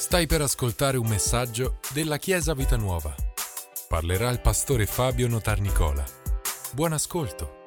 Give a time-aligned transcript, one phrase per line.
[0.00, 3.14] Stai per ascoltare un messaggio della Chiesa Vita Nuova.
[3.86, 6.02] Parlerà il pastore Fabio Notarnicola.
[6.72, 7.58] Buon ascolto.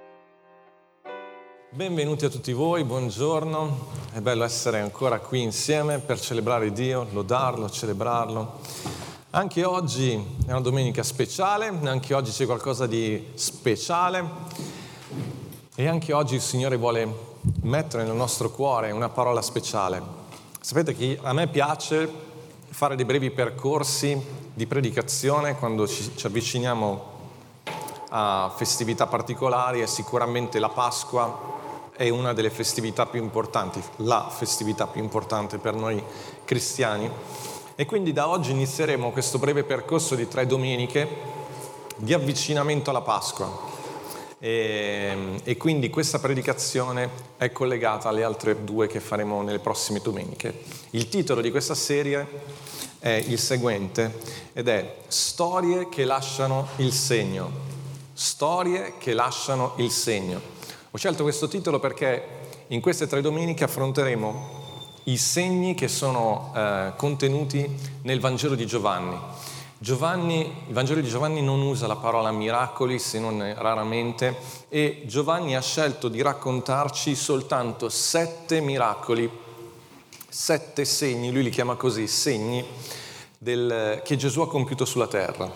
[1.70, 3.88] Benvenuti a tutti voi, buongiorno.
[4.14, 8.62] È bello essere ancora qui insieme per celebrare Dio, lodarlo, celebrarlo.
[9.30, 10.14] Anche oggi
[10.48, 14.28] è una domenica speciale, anche oggi c'è qualcosa di speciale
[15.76, 17.08] e anche oggi il Signore vuole
[17.62, 20.23] mettere nel nostro cuore una parola speciale.
[20.64, 22.10] Sapete che a me piace
[22.70, 24.18] fare dei brevi percorsi
[24.54, 27.04] di predicazione quando ci, ci avviciniamo
[28.12, 31.38] a festività particolari e sicuramente la Pasqua
[31.98, 36.02] è una delle festività più importanti, la festività più importante per noi
[36.46, 37.12] cristiani.
[37.76, 41.10] E quindi da oggi inizieremo questo breve percorso di tre domeniche
[41.98, 43.73] di avvicinamento alla Pasqua.
[44.44, 50.02] E, ehm, e, quindi questa predicazione è collegata alle altre due che faremo nelle prossime
[50.04, 50.64] domeniche.
[50.90, 52.28] Il titolo di questa serie
[53.00, 54.20] è il seguente
[54.52, 57.50] ed è Storie che lasciano il segno.
[58.12, 60.42] Storie che lasciano il segno.
[60.92, 62.26] Ho scelto questo titolo perché
[62.68, 64.62] in queste tre domeniche affronteremo
[65.06, 67.66] i segni che sono eh, contenuti
[68.02, 69.18] nel Vangelo di Giovanni.
[69.84, 74.34] Giovanni, il Vangelo di Giovanni non usa la parola miracoli se non raramente
[74.70, 79.30] e Giovanni ha scelto di raccontarci soltanto sette miracoli,
[80.30, 82.66] sette segni, lui li chiama così, segni
[83.38, 85.52] del, che Gesù ha compiuto sulla terra.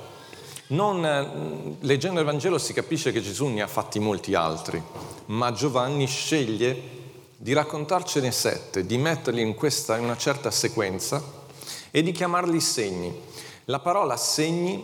[0.67, 4.83] Non, leggendo il Vangelo si capisce che Gesù ne ha fatti molti altri,
[5.27, 6.81] ma Giovanni sceglie
[7.37, 11.23] di raccontarcene sette, di metterli in, questa, in una certa sequenza
[11.91, 13.35] e di chiamarli segni.
[13.69, 14.81] La parola segni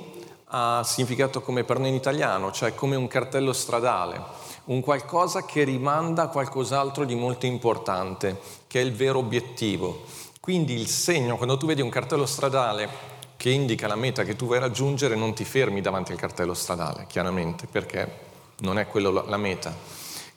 [0.48, 4.22] ha significato come per noi in italiano, cioè come un cartello stradale,
[4.66, 10.04] un qualcosa che rimanda a qualcos'altro di molto importante, che è il vero obiettivo.
[10.42, 12.90] Quindi il segno, quando tu vedi un cartello stradale
[13.38, 17.06] che indica la meta che tu vuoi raggiungere, non ti fermi davanti al cartello stradale,
[17.08, 18.20] chiaramente, perché
[18.58, 19.74] non è quello la meta.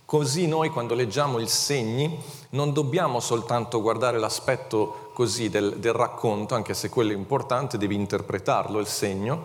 [0.06, 2.16] Così noi quando leggiamo i segni
[2.50, 7.96] non dobbiamo soltanto guardare l'aspetto così del, del, racconto, anche se quello è importante, devi
[7.96, 9.42] interpretarlo il segno,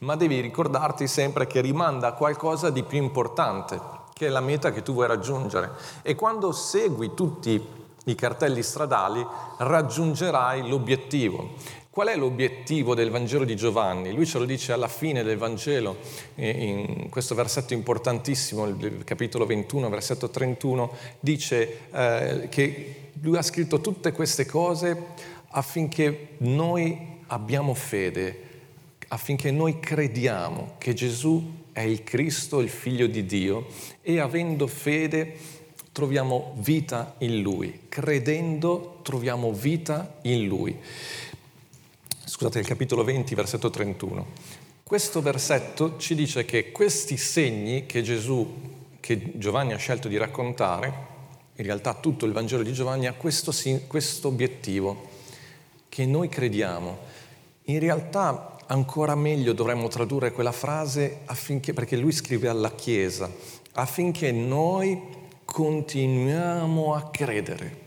[0.00, 3.80] ma devi ricordarti sempre che rimanda a qualcosa di più importante,
[4.12, 5.70] che è la meta che tu vuoi raggiungere.
[6.02, 7.66] E quando segui tutti
[8.04, 11.52] i cartelli stradali raggiungerai l'obiettivo.
[11.92, 14.14] Qual è l'obiettivo del Vangelo di Giovanni?
[14.14, 15.98] Lui ce lo dice alla fine del Vangelo,
[16.36, 23.82] in questo versetto importantissimo, il capitolo 21, versetto 31, dice eh, che lui ha scritto
[23.82, 24.96] tutte queste cose
[25.48, 28.40] affinché noi abbiamo fede,
[29.08, 33.66] affinché noi crediamo che Gesù è il Cristo, il Figlio di Dio,
[34.00, 35.34] e avendo fede
[35.92, 40.78] troviamo vita in Lui, credendo troviamo vita in Lui
[42.42, 44.26] scusate, il capitolo 20, versetto 31.
[44.82, 50.92] Questo versetto ci dice che questi segni che Gesù, che Giovanni ha scelto di raccontare,
[51.54, 53.52] in realtà tutto il Vangelo di Giovanni ha questo,
[53.86, 55.08] questo obiettivo,
[55.88, 56.98] che noi crediamo.
[57.66, 63.30] In realtà ancora meglio dovremmo tradurre quella frase affinché, perché lui scrive alla Chiesa,
[63.74, 65.00] affinché noi
[65.44, 67.82] continuiamo a credere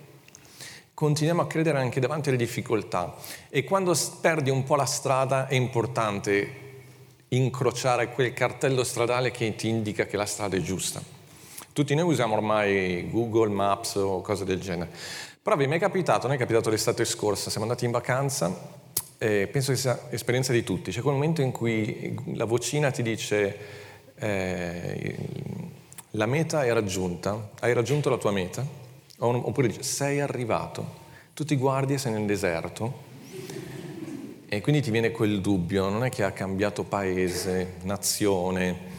[0.96, 3.14] continuiamo a credere anche davanti alle difficoltà.
[3.50, 6.64] E quando perdi un po' la strada è importante
[7.30, 11.02] incrociare quel cartello stradale che ti indica che la strada è giusta.
[11.74, 14.90] Tutti noi usiamo ormai Google Maps o cose del genere,
[15.42, 18.84] però vi è mai capitato, noi è capitato l'estate scorsa, siamo andati in vacanza
[19.18, 23.04] e penso che sia esperienza di tutti, c'è quel momento in cui la vocina ti
[23.04, 23.58] dice
[24.16, 25.16] eh,
[26.12, 28.85] la meta è raggiunta, hai raggiunto la tua meta,
[29.18, 31.04] Oppure dice, sei arrivato,
[31.34, 33.14] tu ti guardi e sei nel deserto
[34.48, 38.94] e quindi ti viene quel dubbio, non è che ha cambiato paese, nazione,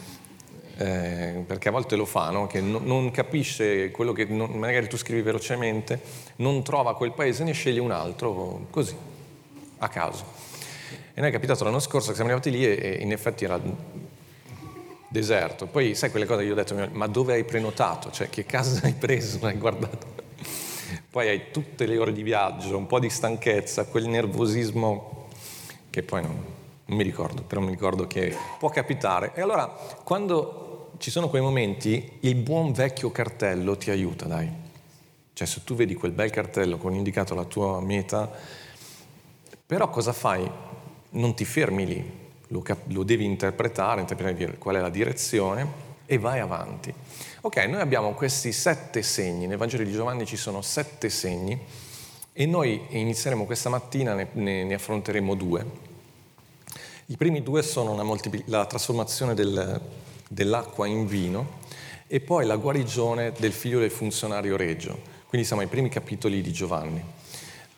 [0.77, 2.47] eh, perché a volte lo fa, no?
[2.47, 5.99] che no, non capisce quello che non, magari tu scrivi velocemente,
[6.37, 8.95] non trova quel paese, ne sceglie un altro, così,
[9.77, 10.25] a caso.
[11.13, 13.59] E noi è capitato l'anno scorso che siamo arrivati lì e, e in effetti era
[15.07, 15.65] deserto.
[15.65, 18.11] Poi sai quelle cose che io ho detto, ma dove hai prenotato?
[18.11, 19.45] Cioè che casa hai preso?
[19.45, 20.15] Hai guardato?
[21.09, 25.27] Poi hai tutte le ore di viaggio, un po' di stanchezza, quel nervosismo
[25.89, 26.43] che poi non,
[26.85, 29.31] non mi ricordo, però mi ricordo che può capitare.
[29.33, 29.67] E allora
[30.03, 34.49] quando ci sono quei momenti, il buon vecchio cartello ti aiuta, dai.
[35.33, 38.29] Cioè se tu vedi quel bel cartello con indicato la tua meta,
[39.65, 40.49] però cosa fai?
[41.09, 42.11] Non ti fermi lì,
[42.47, 46.93] lo, cap- lo devi interpretare, interpretare qual è la direzione e vai avanti.
[47.41, 51.59] Ok, noi abbiamo questi sette segni, nel Vangelo di Giovanni ci sono sette segni
[52.33, 55.65] e noi inizieremo questa mattina, ne, ne, affronteremo due.
[57.07, 59.81] I primi due sono moltipli- la trasformazione del,
[60.27, 61.65] dell'acqua in vino
[62.07, 65.15] e poi la guarigione del figlio del funzionario regio.
[65.27, 67.03] Quindi siamo ai primi capitoli di Giovanni.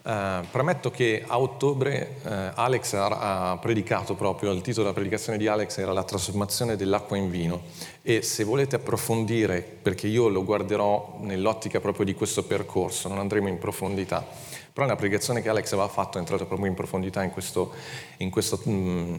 [0.02, 5.38] Uh, premetto che a ottobre uh, Alex ha, ha, predicato proprio, il titolo della predicazione
[5.38, 7.64] di Alex era la trasformazione dell'acqua in vino
[8.02, 13.50] e se volete approfondire, perché io lo guarderò nell'ottica proprio di questo percorso, non andremo
[13.50, 14.26] in profondità,
[14.72, 17.74] però nella predicazione che Alex aveva fatto è entrato proprio in profondità in questo,
[18.18, 19.18] in questo, mm,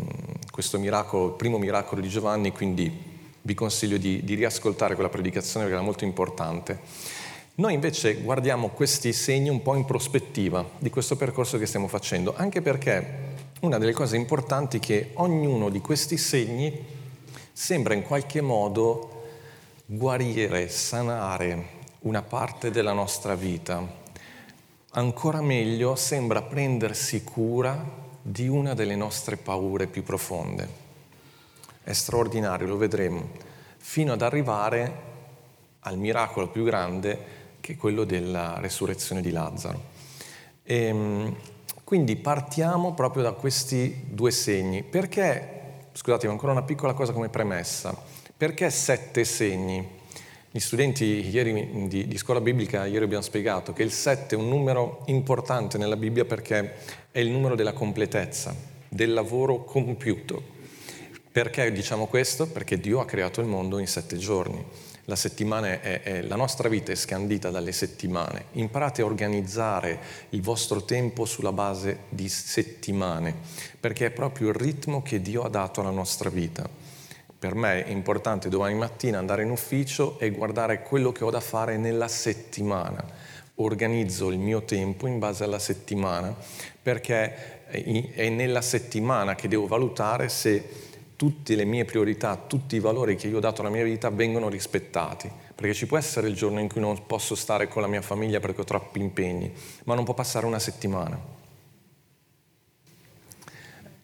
[0.50, 2.91] questo miracolo, primo miracolo di Giovanni, quindi
[3.43, 7.19] vi consiglio di, di riascoltare quella predicazione perché era molto importante.
[7.61, 12.33] Noi invece guardiamo questi segni un po' in prospettiva di questo percorso che stiamo facendo,
[12.35, 16.83] anche perché una delle cose importanti è che ognuno di questi segni
[17.53, 19.25] sembra in qualche modo
[19.85, 21.67] guarire, sanare
[22.01, 23.87] una parte della nostra vita.
[24.93, 27.79] Ancora meglio sembra prendersi cura
[28.23, 30.67] di una delle nostre paure più profonde.
[31.83, 33.29] È straordinario, lo vedremo,
[33.77, 35.09] fino ad arrivare
[35.81, 39.83] al miracolo più grande che è quello della resurrezione di Lazzaro.
[40.62, 41.37] E, ehm,
[41.85, 44.83] quindi partiamo proprio da questi due segni.
[44.83, 47.97] Perché, scusatemi, ancora una piccola cosa come premessa,
[48.37, 49.99] perché sette segni?
[50.53, 54.49] Gli studenti ieri di, di, scuola biblica, ieri abbiamo spiegato che il 7 è un
[54.49, 56.75] numero importante nella Bibbia perché
[57.12, 58.55] è il numero della completezza,
[58.89, 60.59] del lavoro compiuto.
[61.32, 62.47] Perché diciamo questo?
[62.49, 64.65] Perché Dio ha creato il mondo in sette giorni
[65.11, 65.17] la
[65.81, 68.44] è, è, la nostra vita è scandita dalle settimane.
[68.53, 69.99] Imparate a organizzare
[70.31, 73.35] il vostro tempo sulla base di settimane,
[73.79, 76.69] perché è proprio il ritmo che Dio ha dato alla nostra vita.
[77.38, 81.41] Per me è importante domani mattina andare in ufficio e guardare quello che ho da
[81.41, 83.05] fare nella settimana.
[83.56, 86.35] Organizzo il mio tempo in base alla settimana,
[86.81, 90.88] perché è nella settimana che devo valutare se
[91.20, 94.49] tutte le mie priorità, tutti i valori che io ho dato alla mia vita vengono
[94.49, 95.31] rispettati.
[95.55, 98.40] Perché ci può essere il giorno in cui non posso stare con la mia famiglia
[98.40, 99.52] perché ho troppi impegni,
[99.84, 101.20] ma non può passare una settimana.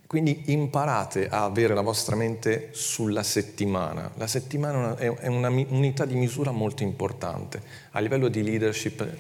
[0.07, 4.11] Quindi imparate a avere la vostra mente sulla settimana.
[4.17, 7.63] La settimana è un'unità di misura molto importante.
[7.93, 9.17] A livello di leadership,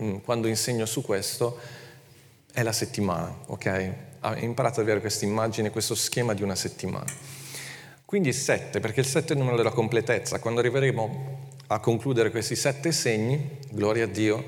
[0.00, 1.58] mm, quando insegno su questo,
[2.52, 4.07] è la settimana, ok?
[4.36, 7.06] Imparate ad avere questa immagine, questo schema di una settimana.
[8.04, 10.38] Quindi sette, perché il sette è il numero della completezza.
[10.38, 14.44] Quando arriveremo a concludere questi sette segni, gloria a Dio,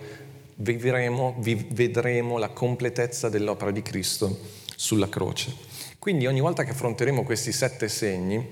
[0.56, 4.38] vivremo, vi vedremo la completezza dell'opera di Cristo
[4.74, 5.54] sulla croce.
[5.98, 8.50] Quindi ogni volta che affronteremo questi sette segni,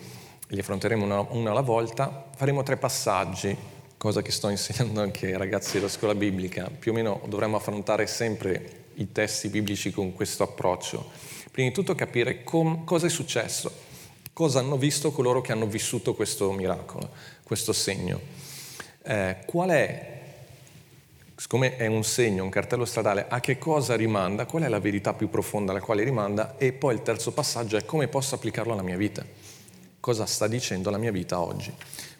[0.49, 3.57] li affronteremo una alla volta, faremo tre passaggi,
[3.97, 6.71] cosa che sto insegnando anche ai ragazzi della scuola biblica.
[6.71, 11.11] Più o meno dovremmo affrontare sempre i testi biblici con questo approccio.
[11.51, 13.73] Prima di tutto capire com- cosa è successo,
[14.33, 17.11] cosa hanno visto coloro che hanno vissuto questo miracolo,
[17.43, 18.21] questo segno.
[19.03, 20.21] Eh, qual è,
[21.37, 25.15] siccome è un segno, un cartello stradale, a che cosa rimanda, qual è la verità
[25.15, 28.83] più profonda alla quale rimanda e poi il terzo passaggio è come posso applicarlo alla
[28.83, 29.25] mia vita.
[30.01, 31.73] Cosa sta dicendo la mia vita oggi?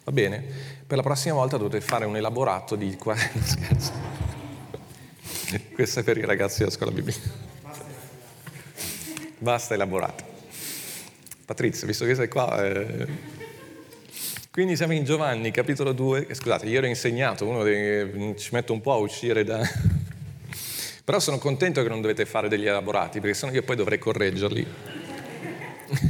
[0.03, 0.43] Va bene?
[0.85, 2.91] Per la prossima volta dovete fare un elaborato di...
[2.97, 4.28] Scherzo.
[5.73, 7.19] Questo è per i ragazzi della scuola biblica.
[9.37, 10.23] Basta elaborato.
[11.45, 12.63] Patrizio, visto che sei qua...
[12.63, 13.37] Eh...
[14.51, 16.27] Quindi siamo in Giovanni, capitolo 2.
[16.31, 18.35] Scusate, io ero insegnato, uno dei...
[18.37, 19.59] ci metto un po' a uscire da...
[21.03, 24.67] Però sono contento che non dovete fare degli elaborati, perché sennò io poi dovrei correggerli.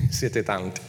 [0.10, 0.82] Siete tanti.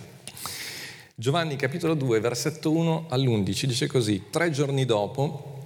[1.15, 5.60] Giovanni capitolo 2, versetto 1 all'11 dice così, tre giorni dopo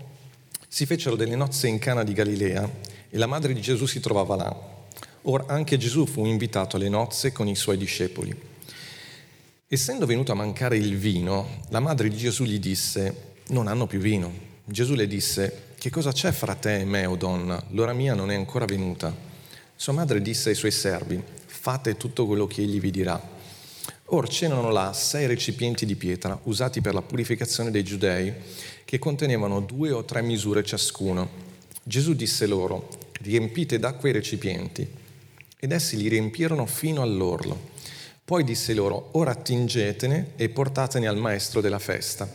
[0.75, 2.69] si fecero delle nozze in Cana di Galilea
[3.09, 4.87] e la madre di Gesù si trovava là.
[5.23, 8.37] Ora anche Gesù fu invitato alle nozze con i suoi discepoli.
[9.69, 14.01] Essendo venuto a mancare il vino, la madre di Gesù gli disse, non hanno più
[14.01, 14.33] vino.
[14.65, 17.63] Gesù le disse, che cosa c'è fra te e me, o donna?
[17.69, 19.15] L'ora mia non è ancora venuta.
[19.77, 23.23] Sua madre disse ai suoi servi, fate tutto quello che egli vi dirà.
[24.09, 28.33] Or c'erano là sei recipienti di pietra usati per la purificazione dei giudei
[28.85, 31.29] che contenevano due o tre misure ciascuno.
[31.83, 32.89] Gesù disse loro,
[33.23, 34.87] riempite d'acqua i recipienti.
[35.59, 37.73] Ed essi li riempirono fino all'orlo.
[38.25, 42.29] Poi disse loro, ora attingetene e portatene al maestro della festa.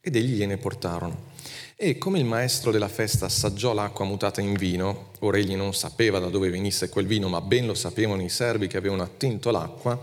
[0.00, 1.34] Ed egli gliene portarono.
[1.74, 6.18] E come il maestro della festa assaggiò l'acqua mutata in vino, ora egli non sapeva
[6.18, 10.00] da dove venisse quel vino, ma ben lo sapevano i servi che avevano attinto l'acqua,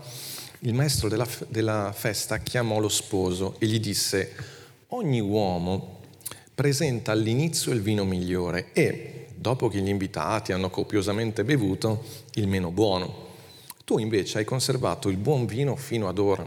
[0.66, 4.32] il maestro della, della festa chiamò lo sposo e gli disse,
[4.90, 6.00] ogni uomo
[6.56, 12.04] presenta all'inizio il vino migliore e, dopo che gli invitati hanno copiosamente bevuto,
[12.36, 13.32] il meno buono.
[13.84, 16.46] Tu invece hai conservato il buon vino fino ad ora.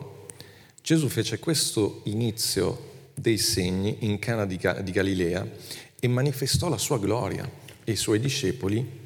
[0.80, 5.46] Gesù fece questo inizio dei segni in Cana di, Galilea
[6.00, 7.49] e manifestò la sua gloria
[7.85, 9.04] e i suoi discepoli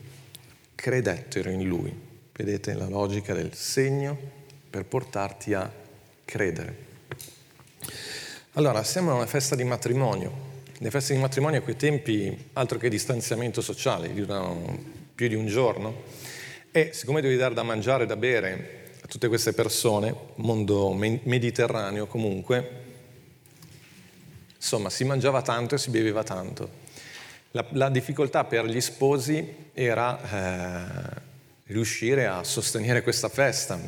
[0.76, 1.92] credettero in lui.
[2.32, 4.38] Vedete la logica del segno
[4.70, 5.70] per portarti a
[6.24, 6.88] credere.
[8.52, 10.48] Allora, siamo a una festa di matrimonio.
[10.78, 14.78] Le feste di matrimonio a quei tempi, altro che distanziamento sociale, durano
[15.14, 16.02] più di un giorno.
[16.70, 22.06] E siccome devi dare da mangiare e da bere a tutte queste persone, mondo mediterraneo
[22.06, 22.70] comunque,
[24.54, 26.78] insomma, si mangiava tanto e si beveva tanto.
[27.52, 31.20] La, la difficoltà per gli sposi era eh,
[31.64, 33.78] riuscire a sostenere questa festa.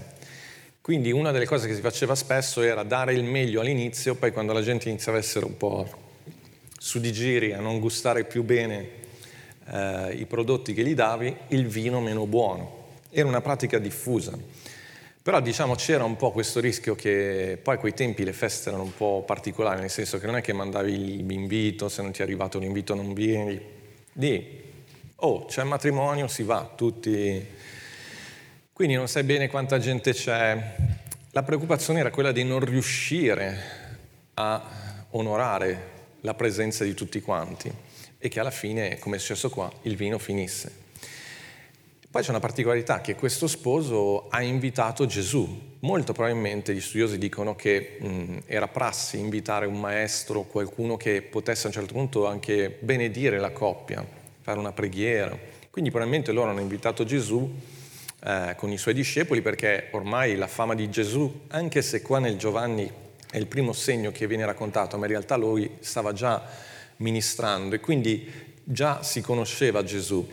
[0.82, 4.52] Quindi una delle cose che si faceva spesso era dare il meglio all'inizio, poi quando
[4.52, 5.88] la gente iniziava a essere un po'
[6.76, 8.88] su di giri, a non gustare più bene
[9.68, 12.88] eh, i prodotti che gli davi, il vino meno buono.
[13.10, 14.36] Era una pratica diffusa.
[15.22, 18.82] Però diciamo c'era un po' questo rischio che poi a quei tempi le feste erano
[18.82, 22.24] un po' particolari, nel senso che non è che mandavi l'invito, se non ti è
[22.24, 23.60] arrivato l'invito non vieni.
[24.12, 24.60] Di,
[25.14, 27.61] oh, c'è il matrimonio, si va, tutti...
[28.82, 30.74] Quindi non sai bene quanta gente c'è.
[31.30, 33.56] La preoccupazione era quella di non riuscire
[34.34, 35.90] a onorare
[36.22, 37.72] la presenza di tutti quanti
[38.18, 40.72] e che alla fine, come è successo qua, il vino finisse.
[42.10, 45.76] Poi c'è una particolarità che questo sposo ha invitato Gesù.
[45.78, 51.66] Molto probabilmente gli studiosi dicono che mh, era prassi invitare un maestro, qualcuno che potesse
[51.66, 54.04] a un certo punto anche benedire la coppia,
[54.40, 55.38] fare una preghiera.
[55.70, 57.80] Quindi probabilmente loro hanno invitato Gesù
[58.24, 62.36] eh, con i suoi discepoli perché ormai la fama di Gesù, anche se qua nel
[62.36, 62.90] Giovanni
[63.30, 66.42] è il primo segno che viene raccontato, ma in realtà lui stava già
[66.98, 68.30] ministrando e quindi
[68.62, 70.28] già si conosceva Gesù.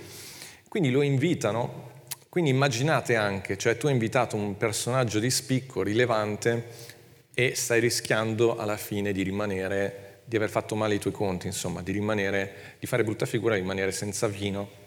[0.67, 6.87] Quindi lo invitano, quindi immaginate anche, cioè tu hai invitato un personaggio di spicco, rilevante,
[7.33, 11.81] e stai rischiando alla fine di rimanere, di aver fatto male i tuoi conti, insomma,
[11.81, 14.78] di rimanere, di fare brutta figura, di rimanere senza vino.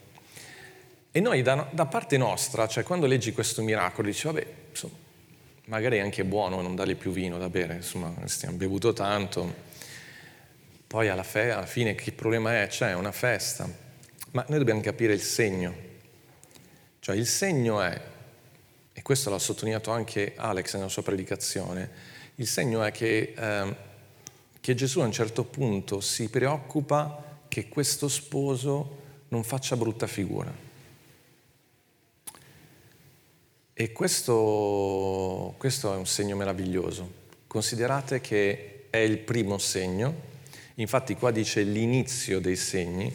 [1.15, 4.95] E noi da, da parte nostra, cioè quando leggi questo miracolo, dici, vabbè, insomma,
[5.67, 9.55] magari è anche buono non dargli più vino da bere, insomma, stiamo bevuto tanto.
[10.87, 12.67] Poi alla, fe- alla fine che problema è?
[12.67, 13.69] C'è una festa.
[14.31, 15.75] Ma noi dobbiamo capire il segno.
[16.99, 18.01] Cioè il segno è,
[18.95, 21.91] e questo l'ha sottolineato anche Alex nella sua predicazione,
[22.37, 23.77] il segno è che, eh,
[24.59, 30.72] che Gesù a un certo punto si preoccupa che questo sposo non faccia brutta figura.
[33.83, 37.11] E questo, questo, è un segno meraviglioso.
[37.49, 40.15] Considerate che è il primo segno,
[40.77, 43.13] infatti qua dice l'inizio dei segni,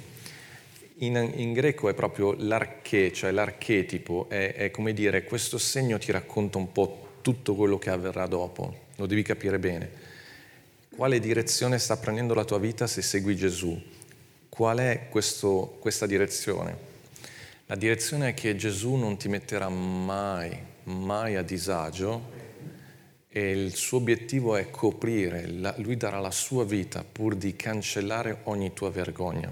[0.96, 6.12] in, in, greco è proprio l'arché, cioè l'archetipo, è, è come dire questo segno ti
[6.12, 9.90] racconta un po' tutto quello che avverrà dopo, lo devi capire bene.
[10.94, 13.82] Quale direzione sta prendendo la tua vita se segui Gesù?
[14.50, 16.97] Qual è questo, questa direzione?
[17.70, 22.32] La direzione è che Gesù non ti metterà mai, mai a disagio
[23.28, 25.46] e il suo obiettivo è coprire,
[25.76, 29.52] lui darà la sua vita pur di cancellare ogni tua vergogna.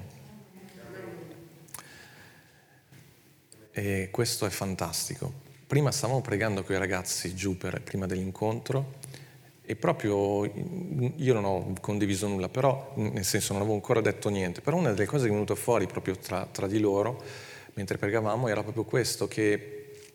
[3.71, 5.33] E questo è fantastico.
[5.67, 8.93] Prima stavamo pregando con i ragazzi giù per, prima dell'incontro
[9.61, 14.61] e proprio io non ho condiviso nulla, però nel senso non avevo ancora detto niente,
[14.61, 17.21] però una delle cose che è venuta fuori proprio tra, tra di loro
[17.75, 20.09] mentre pregavamo era proprio questo, che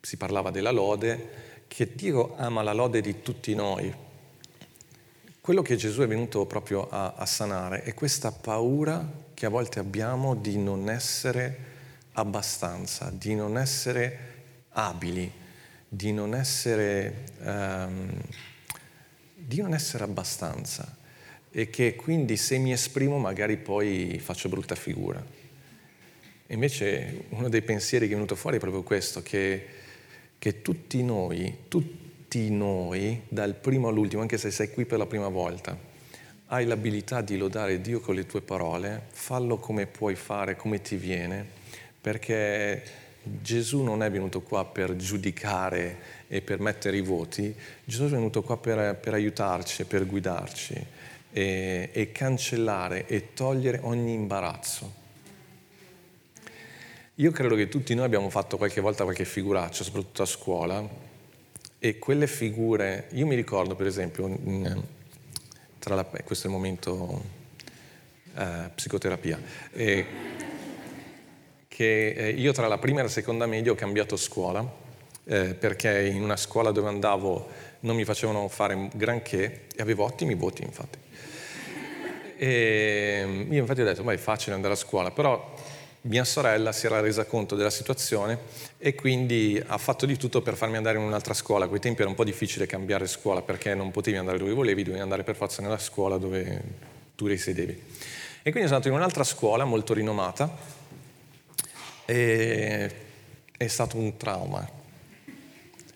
[0.00, 3.92] si parlava della lode, che Dio ama la lode di tutti noi.
[5.40, 9.78] Quello che Gesù è venuto proprio a, a sanare è questa paura che a volte
[9.78, 11.72] abbiamo di non essere
[12.12, 14.32] abbastanza, di non essere
[14.70, 15.30] abili,
[15.88, 18.10] di non essere, um,
[19.34, 20.96] di non essere abbastanza
[21.50, 25.33] e che quindi se mi esprimo magari poi faccio brutta figura.
[26.48, 29.66] Invece uno dei pensieri che è venuto fuori è proprio questo, che,
[30.38, 35.28] che tutti noi, tutti noi, dal primo all'ultimo, anche se sei qui per la prima
[35.28, 35.76] volta,
[36.48, 40.96] hai l'abilità di lodare Dio con le tue parole, fallo come puoi fare, come ti
[40.96, 41.46] viene,
[41.98, 42.82] perché
[43.22, 45.96] Gesù non è venuto qua per giudicare
[46.28, 50.74] e per mettere i voti, Gesù è venuto qua per, per aiutarci, per guidarci
[51.32, 55.03] e, e cancellare e togliere ogni imbarazzo.
[57.18, 60.84] Io credo che tutti noi abbiamo fatto qualche volta qualche figuraccia, soprattutto a scuola,
[61.78, 64.82] e quelle figure, io mi ricordo per esempio, in,
[65.84, 67.22] la, questo è il momento
[68.34, 69.40] eh, psicoterapia,
[69.72, 70.06] e
[71.68, 74.68] che eh, io tra la prima e la seconda media ho cambiato scuola,
[75.22, 77.48] eh, perché in una scuola dove andavo
[77.80, 80.98] non mi facevano fare granché e avevo ottimi voti infatti.
[82.36, 85.53] E io infatti ho detto, ma è facile andare a scuola, però
[86.06, 88.38] mia sorella si era resa conto della situazione
[88.78, 91.64] e quindi ha fatto di tutto per farmi andare in un'altra scuola.
[91.64, 94.82] A quei tempi era un po' difficile cambiare scuola perché non potevi andare dove volevi,
[94.82, 96.62] dovevi andare per forza nella scuola dove
[97.14, 97.72] tu risiedevi.
[98.42, 100.54] E quindi sono andato in un'altra scuola molto rinomata
[102.04, 102.94] e
[103.56, 104.68] è stato un trauma.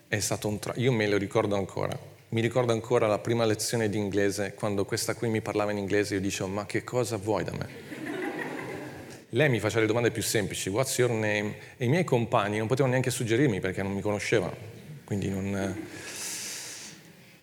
[0.08, 0.80] È stato un trauma.
[0.80, 1.98] Io me lo ricordo ancora.
[2.30, 6.14] Mi ricordo ancora la prima lezione di inglese, quando questa qui mi parlava in inglese,
[6.14, 7.97] io dicevo, ma che cosa vuoi da me?
[9.30, 11.54] Lei mi faceva le domande più semplici, what's your name?
[11.76, 14.56] E i miei compagni non potevano neanche suggerirmi perché non mi conoscevano.
[15.08, 15.56] Non...
[15.56, 16.06] Eh.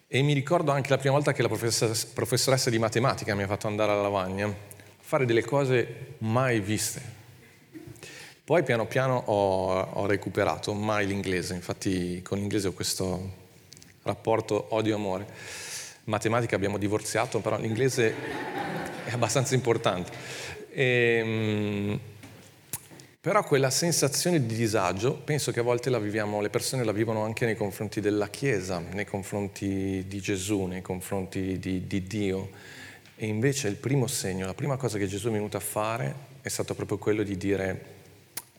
[0.07, 3.67] E mi ricordo anche la prima volta che la professoressa, di matematica mi ha fatto
[3.67, 4.51] andare alla lavagna,
[4.99, 7.01] fare delle cose mai viste.
[8.43, 13.33] Poi piano piano ho, ho recuperato mai l'inglese, infatti con l'inglese ho questo
[14.03, 15.25] rapporto odio-amore.
[16.05, 18.13] Matematica abbiamo divorziato, però l'inglese
[19.05, 20.11] è abbastanza importante.
[20.77, 21.99] E, ehm,
[23.21, 27.23] però quella sensazione di disagio penso che a volte la viviamo, le persone la vivono
[27.23, 32.49] anche nei confronti della Chiesa, nei confronti di Gesù, nei confronti di, di Dio.
[33.15, 36.49] E invece il primo segno, la prima cosa che Gesù è venuto a fare è
[36.49, 37.85] stato proprio quello di dire,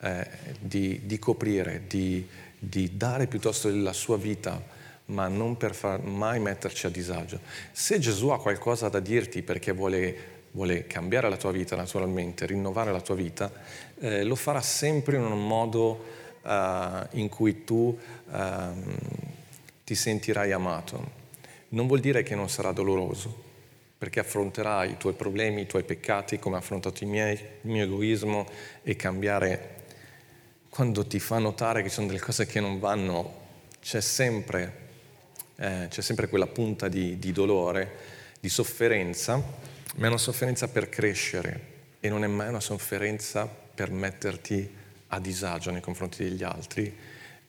[0.00, 0.26] eh,
[0.58, 2.26] di, di, coprire, di,
[2.58, 4.60] di dare piuttosto la sua vita,
[5.06, 7.38] ma non per mai metterci a disagio.
[7.70, 12.90] Se Gesù ha qualcosa da dirti perché vuole vuole cambiare la tua vita naturalmente, rinnovare
[12.90, 13.52] la tua vita,
[14.00, 16.02] eh, lo farà sempre in un modo
[16.40, 17.96] uh, in cui tu
[18.30, 18.34] uh,
[19.84, 21.24] ti sentirai amato.
[21.68, 23.44] Non vuol dire che non sarà doloroso,
[23.98, 27.84] perché affronterai i tuoi problemi, i tuoi peccati, come ha affrontato i miei, il mio
[27.84, 28.46] egoismo
[28.82, 29.74] e cambiare.
[30.70, 33.44] Quando ti fa notare che ci sono delle cose che non vanno,
[33.82, 34.72] c'è sempre,
[35.56, 40.88] eh, c'è sempre quella punta di, di dolore, di sofferenza ma è una sofferenza per
[40.88, 44.68] crescere e non è mai una sofferenza per metterti
[45.08, 46.94] a disagio nei confronti degli altri.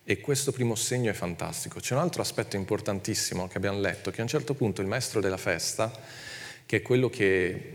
[0.03, 1.81] E questo primo segno è fantastico.
[1.81, 5.19] C'è un altro aspetto importantissimo che abbiamo letto, che a un certo punto il maestro
[5.19, 5.91] della festa,
[6.65, 7.73] che è quello che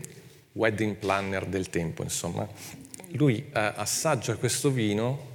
[0.53, 2.47] wedding planner del tempo, insomma,
[3.11, 5.31] lui eh, assaggia questo vino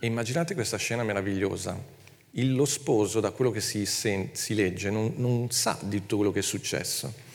[0.00, 1.98] e immaginate questa scena meravigliosa.
[2.32, 6.16] Il, lo sposo, da quello che si, sen- si legge, non, non sa di tutto
[6.16, 7.28] quello che è successo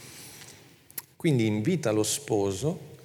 [1.26, 2.98] quindi invita lo sposo,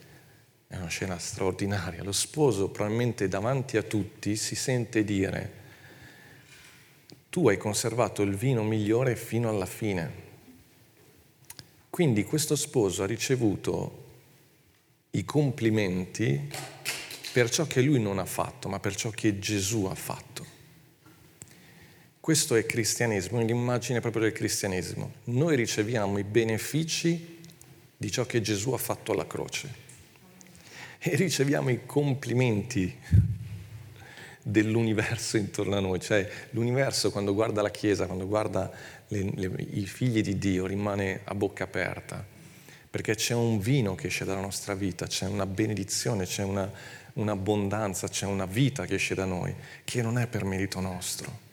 [0.66, 5.52] è una scena straordinaria, lo sposo probabilmente davanti a tutti si sente dire,
[7.30, 10.12] tu hai conservato il vino migliore fino alla fine.
[11.88, 14.04] Quindi questo sposo ha ricevuto
[15.12, 16.52] i complimenti
[17.32, 20.44] per ciò che lui non ha fatto, ma per ciò che Gesù ha fatto.
[22.20, 25.10] Questo è cristianesimo, è l'immagine proprio del cristianesimo.
[25.24, 27.38] Noi riceviamo i benefici
[28.00, 29.74] di ciò che Gesù ha fatto alla croce.
[30.98, 32.96] E riceviamo i complimenti
[34.42, 38.72] dell'universo intorno a noi, cioè l'universo quando guarda la Chiesa, quando guarda
[39.08, 42.24] le, le, i figli di Dio rimane a bocca aperta,
[42.90, 46.72] perché c'è un vino che esce dalla nostra vita, c'è una benedizione, c'è una,
[47.12, 51.48] un'abbondanza, c'è una vita che esce da noi, che non è per merito nostro.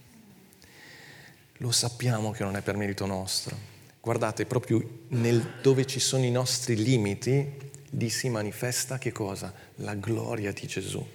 [1.57, 3.76] Lo sappiamo che non è per merito nostro,
[4.07, 7.45] Guardate, proprio nel, dove ci sono i nostri limiti,
[7.89, 9.53] lì si manifesta che cosa?
[9.79, 11.05] La gloria di Gesù.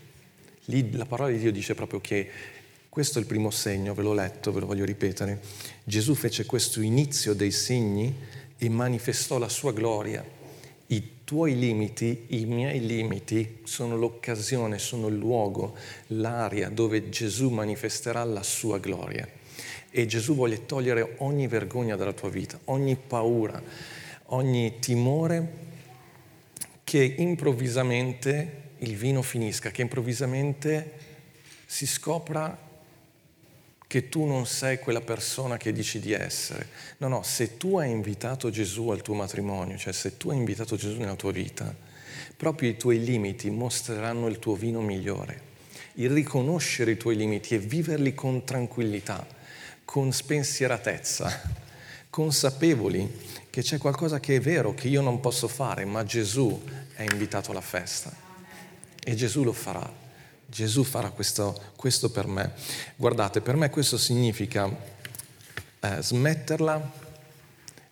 [0.67, 2.29] Lì la parola di Dio dice proprio che
[2.91, 5.41] questo è il primo segno, ve l'ho letto, ve lo voglio ripetere.
[5.85, 8.15] Gesù fece questo inizio dei segni
[8.59, 10.23] e manifestò la sua gloria.
[10.89, 15.77] I tuoi limiti, i miei limiti, sono l'occasione, sono il luogo,
[16.09, 19.27] l'area dove Gesù manifesterà la sua gloria.
[19.95, 23.63] E Gesù vuole togliere ogni vergogna dalla tua vita, ogni paura,
[24.27, 25.71] ogni timore
[26.83, 30.93] che improvvisamente il vino finisca, che improvvisamente
[31.67, 32.71] si scopra
[33.87, 36.67] che tu non sei quella persona che dici di essere.
[36.97, 40.77] No, no, se tu hai invitato Gesù al tuo matrimonio, cioè se tu hai invitato
[40.77, 41.75] Gesù nella tua vita,
[42.35, 45.51] proprio i tuoi limiti mostreranno il tuo vino migliore.
[45.97, 49.27] Il riconoscere i tuoi limiti e viverli con tranquillità
[49.93, 51.43] con spensieratezza,
[52.09, 57.03] consapevoli che c'è qualcosa che è vero, che io non posso fare, ma Gesù è
[57.03, 58.11] invitato alla festa.
[58.99, 59.87] E Gesù lo farà.
[60.47, 62.55] Gesù farà questo, questo per me.
[62.97, 64.75] Guardate, per me questo significa
[65.81, 66.93] eh, smetterla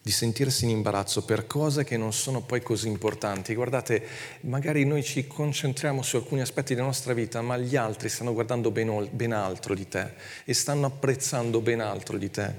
[0.03, 3.55] di sentirsi in imbarazzo per cose che non sono poi così importanti.
[3.55, 4.03] Guardate,
[4.43, 8.71] magari noi ci concentriamo su alcuni aspetti della nostra vita, ma gli altri stanno guardando
[8.71, 10.13] ben, ben altro di te
[10.45, 12.55] e stanno apprezzando ben altro di te.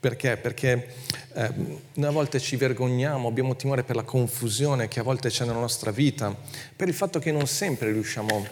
[0.00, 0.36] Perché?
[0.36, 0.94] Perché
[1.32, 1.50] eh,
[1.94, 5.60] noi a volte ci vergogniamo, abbiamo timore per la confusione che a volte c'è nella
[5.60, 6.36] nostra vita,
[6.76, 8.46] per il fatto che non sempre riusciamo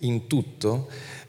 [0.00, 0.88] in tutto,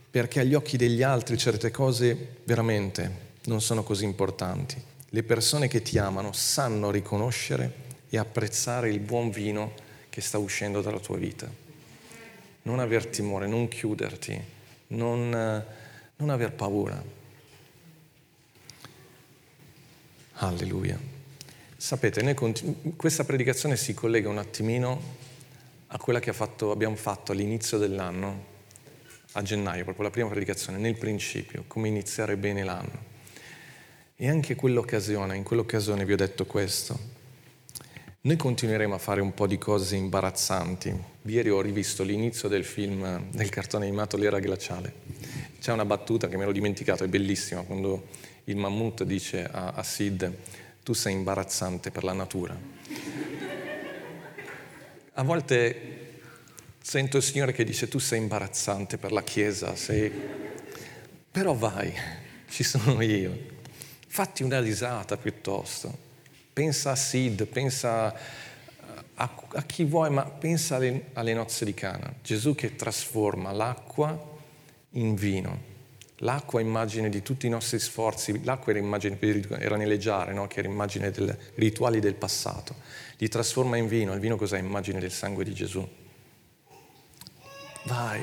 [0.09, 4.88] perché agli occhi degli altri certe cose veramente non sono così importanti.
[5.11, 9.73] Le persone che ti amano sanno riconoscere e apprezzare il buon vino
[10.09, 11.49] che sta uscendo dalla tua vita.
[12.63, 14.39] Non aver timore, non chiuderti,
[14.87, 15.29] non,
[16.15, 17.01] non aver paura.
[20.33, 20.99] Alleluia.
[21.75, 25.01] Sapete, continu- questa predicazione si collega un attimino
[25.87, 28.45] a quella che fatto, abbiamo fatto all'inizio dell'anno,
[29.33, 33.08] a gennaio, proprio la prima predicazione, nel principio, come iniziare bene l'anno.
[34.21, 36.99] E anche quell'occasione, in quell'occasione vi ho detto questo.
[38.19, 40.93] Noi continueremo a fare un po' di cose imbarazzanti.
[41.21, 44.93] Ieri ho rivisto l'inizio del film, del cartone animato L'era glaciale.
[45.61, 48.07] C'è una battuta che mi ero dimenticato, è bellissima, quando
[48.43, 50.35] il mammut dice a, a Sid,
[50.83, 52.59] tu sei imbarazzante per la natura.
[55.13, 55.97] A volte
[56.81, 60.11] sento il Signore che dice, tu sei imbarazzante per la Chiesa, sei...
[61.31, 61.93] però vai,
[62.49, 63.55] ci sono io
[64.09, 66.07] fatti una risata piuttosto.
[66.51, 68.13] Pensa a Sid, pensa
[69.13, 72.13] a, a chi vuoi, ma pensa alle, alle nozze di Cana.
[72.21, 74.37] Gesù che trasforma l'acqua
[74.91, 75.67] in vino.
[76.23, 79.17] L'acqua è immagine di tutti i nostri sforzi, l'acqua era, immagine,
[79.57, 80.47] era neleggiare, no?
[80.47, 82.75] che era immagine dei rituali del passato.
[83.17, 84.57] Li trasforma in vino, il vino cos'è?
[84.57, 85.87] Immagine del sangue di Gesù.
[87.83, 88.21] Vai,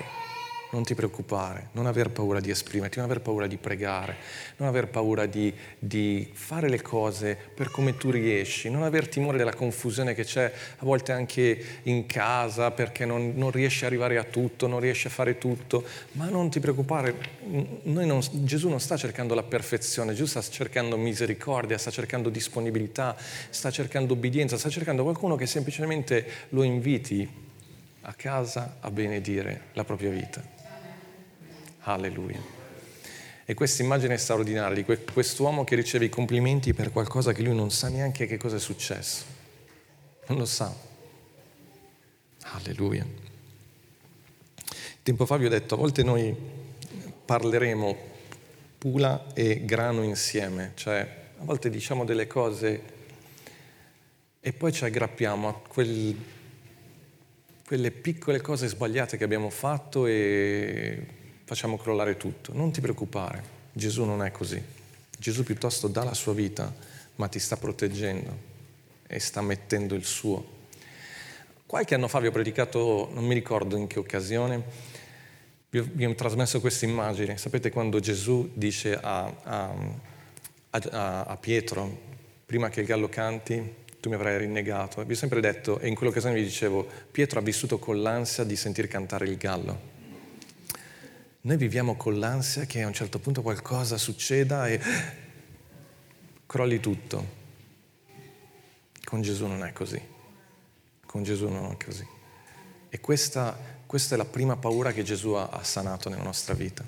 [0.70, 4.16] non ti preoccupare, non aver paura di esprimerti, non aver paura di pregare,
[4.56, 9.38] non aver paura di, di, fare le cose per come tu riesci, non aver timore
[9.38, 14.18] della confusione che c'è a volte anche in casa perché non, non riesci ad arrivare
[14.18, 17.14] a tutto, non riesci a fare tutto, ma non ti preoccupare,
[17.84, 23.16] non, Gesù non sta cercando la perfezione, Gesù sta cercando misericordia, sta cercando disponibilità,
[23.50, 27.44] sta cercando obbedienza, sta cercando qualcuno che semplicemente lo inviti
[28.02, 30.55] a casa a benedire la propria vita.
[31.92, 32.40] Alleluia.
[33.44, 37.70] E questa immagine straordinaria di quest'uomo che riceve i complimenti per qualcosa che lui non
[37.70, 39.24] sa neanche che cosa è successo.
[40.26, 40.74] Non lo sa.
[42.42, 43.06] Alleluia.
[45.00, 46.34] Tempo fa vi ho detto, a volte noi
[47.24, 47.96] parleremo
[48.78, 51.00] pula e grano insieme, cioè
[51.38, 52.82] a volte diciamo delle cose
[54.40, 56.16] e poi ci aggrappiamo a quel,
[57.64, 61.15] quelle piccole cose sbagliate che abbiamo fatto e
[61.46, 62.52] facciamo crollare tutto.
[62.52, 64.60] Non ti preoccupare, Gesù non è così.
[65.16, 66.74] Gesù piuttosto dà la sua vita,
[67.14, 68.36] ma ti sta proteggendo
[69.06, 70.54] e sta mettendo il suo.
[71.64, 74.62] Qualche anno fa vi ho predicato, non mi ricordo in che occasione,
[75.70, 77.38] vi ho, vi ho trasmesso questa immagine.
[77.38, 79.74] Sapete quando Gesù dice a, a,
[80.70, 81.98] a, a Pietro,
[82.44, 85.04] prima che il gallo canti, tu mi avrai rinnegato.
[85.04, 88.56] Vi ho sempre detto, e in quell'occasione vi dicevo, Pietro ha vissuto con l'ansia di
[88.56, 89.94] sentir cantare il gallo.
[91.46, 94.80] Noi viviamo con l'ansia che a un certo punto qualcosa succeda e
[96.44, 97.24] crolli tutto.
[99.04, 100.02] Con Gesù non è così.
[101.06, 102.04] Con Gesù non è così.
[102.88, 103.56] E questa,
[103.86, 106.82] questa è la prima paura che Gesù ha, ha sanato nella nostra vita.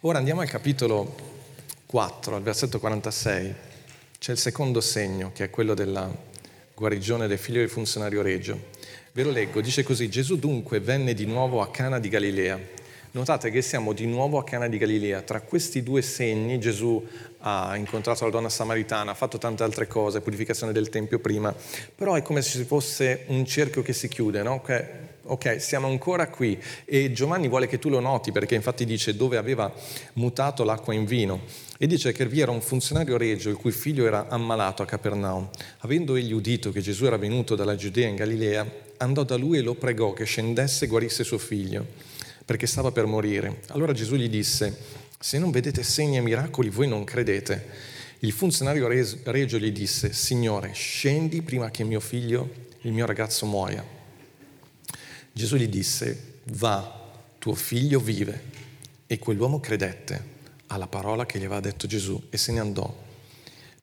[0.00, 1.14] Ora andiamo al capitolo
[1.86, 3.54] 4, al versetto 46.
[4.18, 6.12] C'è il secondo segno, che è quello della
[6.74, 8.70] guarigione del figlio del funzionario regio.
[9.12, 12.82] Ve lo leggo, dice così, Gesù dunque venne di nuovo a Cana di Galilea
[13.14, 15.22] Notate che siamo di nuovo a Cana di Galilea.
[15.22, 17.00] Tra questi due segni Gesù
[17.42, 21.54] ha incontrato la donna samaritana, ha fatto tante altre cose, purificazione del Tempio prima,
[21.94, 24.54] però è come se ci fosse un cerchio che si chiude, no?
[24.54, 24.84] Okay,
[25.26, 29.36] ok, siamo ancora qui e Giovanni vuole che tu lo noti perché infatti dice dove
[29.36, 29.72] aveva
[30.14, 31.42] mutato l'acqua in vino
[31.78, 35.48] e dice che vi era un funzionario regio il cui figlio era ammalato a Capernaum.
[35.78, 39.62] Avendo egli udito che Gesù era venuto dalla Giudea in Galilea, andò da lui e
[39.62, 42.13] lo pregò che scendesse e guarisse suo figlio
[42.44, 43.60] perché stava per morire.
[43.68, 44.76] Allora Gesù gli disse,
[45.18, 47.92] se non vedete segni e miracoli voi non credete.
[48.20, 52.50] Il funzionario regio gli disse, Signore, scendi prima che mio figlio,
[52.82, 53.84] il mio ragazzo, muoia.
[55.32, 58.52] Gesù gli disse, va, tuo figlio vive.
[59.06, 60.32] E quell'uomo credette
[60.68, 63.02] alla parola che gli aveva detto Gesù e se ne andò.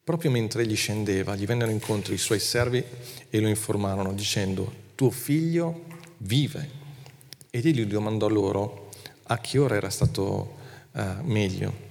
[0.03, 2.83] Proprio mentre egli scendeva, gli vennero incontro i suoi servi
[3.29, 5.85] e lo informarono dicendo, tuo figlio
[6.17, 6.80] vive.
[7.53, 8.87] Ed egli domandò loro
[9.23, 10.55] a che ora era stato
[10.93, 11.89] uh, meglio.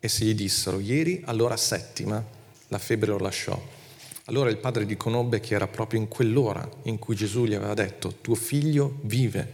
[0.00, 2.20] E se gli dissero, ieri all'ora settima
[2.66, 3.56] la febbre lo lasciò.
[4.24, 8.16] Allora il padre riconobbe che era proprio in quell'ora in cui Gesù gli aveva detto,
[8.20, 9.52] tuo figlio vive,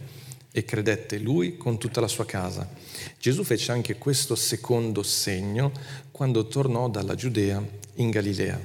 [0.51, 2.67] e credette lui con tutta la sua casa.
[3.19, 5.71] Gesù fece anche questo secondo segno
[6.09, 7.63] quando tornò dalla Giudea
[7.95, 8.59] in Galilea.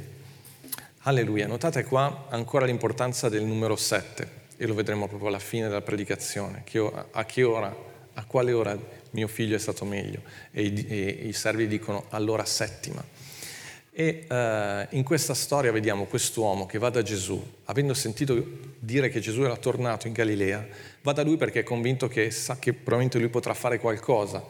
[1.01, 5.83] Alleluia, notate qua ancora l'importanza del numero 7 e lo vedremo proprio alla fine della
[5.83, 6.65] predicazione,
[7.13, 7.77] a che ora,
[8.15, 8.79] a quale ora
[9.11, 13.03] mio figlio è stato meglio e i, e i servi dicono all'ora settima.
[13.97, 18.35] E uh, in questa storia vediamo quest'uomo che va da Gesù, avendo sentito
[18.81, 20.67] dire che Gesù era tornato in Galilea,
[21.03, 24.43] va da lui perché è convinto che sa che probabilmente lui potrà fare qualcosa.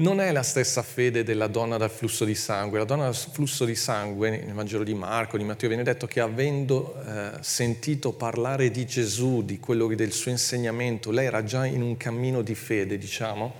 [0.00, 2.78] Non è la stessa fede della donna dal flusso di sangue.
[2.78, 6.20] La donna dal flusso di sangue, nel Vangelo di Marco, di Matteo, viene detto che
[6.20, 11.82] avendo eh, sentito parlare di Gesù, di quello del suo insegnamento, lei era già in
[11.82, 13.54] un cammino di fede, diciamo.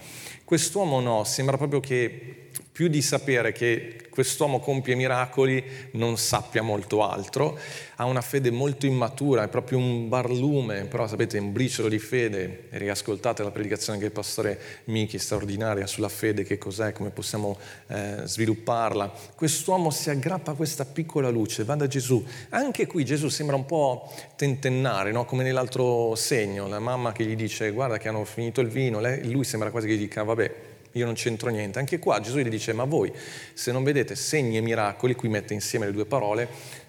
[0.45, 2.48] Quest'uomo no, sembra proprio che
[2.79, 5.65] più di sapere che quest'uomo compie miracoli
[5.95, 7.59] non sappia molto altro,
[7.97, 12.69] ha una fede molto immatura, è proprio un barlume, però sapete, un briciolo di fede,
[12.71, 17.59] e riascoltate la predicazione che il pastore Michi, straordinaria, sulla fede, che cos'è, come possiamo
[17.89, 19.13] eh, svilupparla.
[19.35, 22.25] Quest'uomo si aggrappa a questa piccola luce, va da Gesù.
[22.51, 25.25] Anche qui Gesù sembra un po' tentennare, no?
[25.25, 29.43] come nell'altro segno, la mamma che gli dice guarda che hanno finito il vino, lui
[29.43, 30.68] sembra quasi che gli dica vabbè,
[30.99, 31.79] io non c'entro niente.
[31.79, 33.13] Anche qua Gesù gli dice, ma voi
[33.55, 36.49] se non vedete segni e miracoli, qui mette insieme le due parole,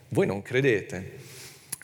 [0.10, 1.28] voi non credete.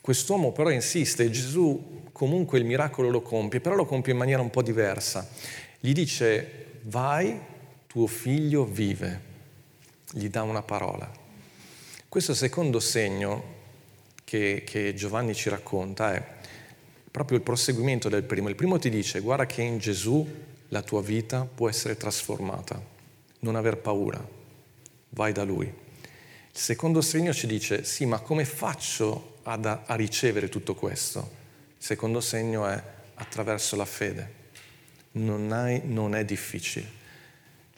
[0.01, 4.49] Quest'uomo però insiste, Gesù comunque il miracolo lo compie, però lo compie in maniera un
[4.49, 5.27] po' diversa.
[5.79, 7.39] Gli dice, vai,
[7.88, 9.33] tuo figlio vive.
[10.11, 11.11] Gli dà una parola.
[12.07, 13.53] Questo secondo segno
[14.23, 16.23] che, che Giovanni ci racconta è
[17.11, 18.49] proprio il proseguimento del primo.
[18.49, 20.27] Il primo ti dice, guarda che in Gesù
[20.69, 22.82] la tua vita può essere trasformata.
[23.39, 24.25] Non aver paura,
[25.10, 25.65] vai da Lui.
[25.65, 31.19] Il secondo segno ci dice, sì, ma come faccio ad, a ricevere tutto questo?
[31.78, 32.82] Il secondo segno è
[33.15, 34.43] attraverso la fede.
[35.13, 37.04] Non, hai, non è difficile.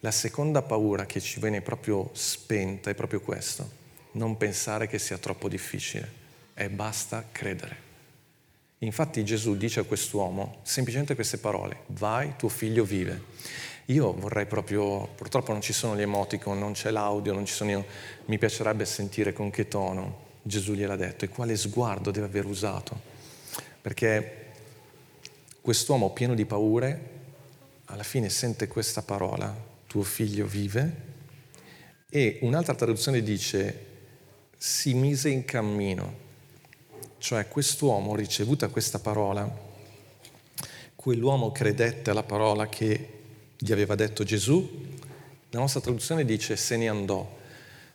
[0.02, 3.70] La seconda paura che ci viene proprio spenta è proprio questo,
[4.12, 7.87] non pensare che sia troppo difficile e basta credere.
[8.80, 13.24] Infatti Gesù dice a quest'uomo semplicemente queste parole, vai, tuo figlio vive.
[13.86, 17.72] Io vorrei proprio, purtroppo non ci sono gli emoticon, non c'è l'audio, non ci sono
[17.72, 17.86] io,
[18.26, 23.00] mi piacerebbe sentire con che tono Gesù gliel'ha detto e quale sguardo deve aver usato.
[23.82, 24.46] Perché
[25.62, 27.16] quest'uomo pieno di paure
[27.86, 29.56] alla fine sente questa parola,
[29.88, 31.06] tuo figlio vive,
[32.10, 33.86] e un'altra traduzione dice,
[34.56, 36.26] si mise in cammino
[37.18, 39.50] cioè quest'uomo, ricevuta questa parola,
[40.96, 43.10] quell'uomo credette alla parola che
[43.58, 44.86] gli aveva detto Gesù,
[45.50, 47.36] la nostra traduzione dice se ne andò,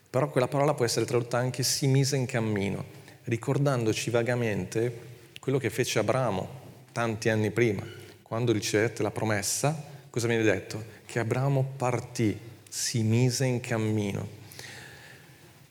[0.08, 2.84] però quella parola può essere tradotta anche si mise in cammino,
[3.24, 6.60] ricordandoci vagamente quello che fece Abramo
[6.92, 7.82] tanti anni prima,
[8.22, 10.84] quando ricevette la promessa, cosa viene detto?
[11.06, 14.40] Che Abramo partì, si mise in cammino.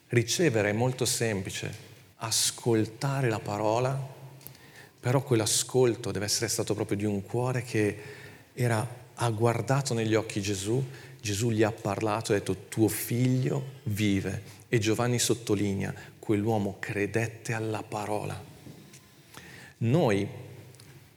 [0.10, 1.90] Ricevere è molto semplice,
[2.24, 4.00] ascoltare la parola,
[5.00, 8.02] però quell'ascolto deve essere stato proprio di un cuore che
[8.54, 10.84] era, ha guardato negli occhi Gesù,
[11.20, 17.54] Gesù gli ha parlato e ha detto tuo figlio vive e Giovanni sottolinea, quell'uomo credette
[17.54, 18.40] alla parola.
[19.80, 20.28] Noi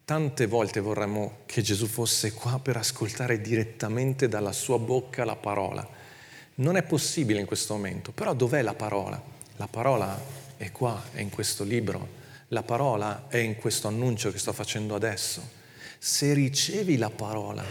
[0.06, 5.86] tante volte vorremmo che Gesù fosse qua per ascoltare direttamente dalla sua bocca la parola.
[6.56, 9.22] Non è possibile in questo momento, però dov'è la parola?
[9.56, 12.22] La parola è qua, è in questo libro.
[12.48, 15.42] La parola è in questo annuncio che sto facendo adesso.
[15.98, 17.64] Se ricevi la parola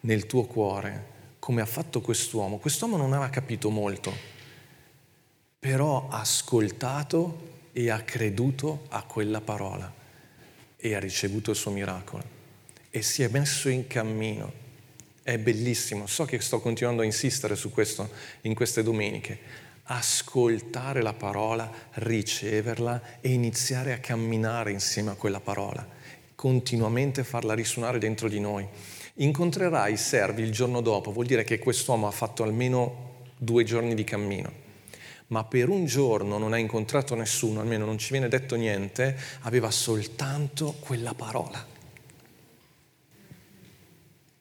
[0.00, 4.12] nel tuo cuore, come ha fatto quest'uomo, quest'uomo non aveva capito molto,
[5.58, 9.92] però ha ascoltato e ha creduto a quella parola
[10.76, 12.22] e ha ricevuto il suo miracolo
[12.90, 14.62] e si è messo in cammino.
[15.22, 18.08] È bellissimo, so che sto continuando a insistere su questo
[18.42, 25.86] in queste domeniche, ascoltare la parola, riceverla e iniziare a camminare insieme a quella parola,
[26.34, 28.66] continuamente farla risuonare dentro di noi.
[29.16, 33.94] Incontrerai i servi il giorno dopo, vuol dire che quest'uomo ha fatto almeno due giorni
[33.94, 34.50] di cammino,
[35.28, 39.70] ma per un giorno non ha incontrato nessuno, almeno non ci viene detto niente, aveva
[39.70, 41.72] soltanto quella parola.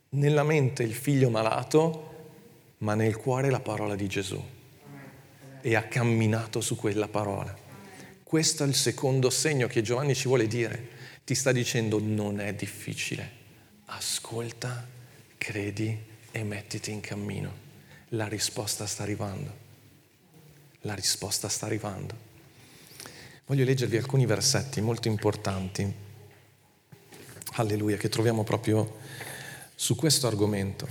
[0.10, 2.12] Nella mente il figlio malato,
[2.79, 4.53] ma nel cuore la parola di Gesù
[5.65, 7.56] e ha camminato su quella parola.
[8.21, 10.89] Questo è il secondo segno che Giovanni ci vuole dire.
[11.23, 13.41] Ti sta dicendo non è difficile.
[13.86, 14.86] Ascolta,
[15.38, 15.97] credi
[16.32, 17.62] e mettiti in cammino.
[18.10, 19.62] La risposta sta arrivando.
[20.82, 22.13] La risposta sta arrivando.
[23.45, 25.93] Voglio leggervi alcuni versetti molto importanti,
[27.54, 28.97] alleluia, che troviamo proprio
[29.76, 30.88] su questo argomento.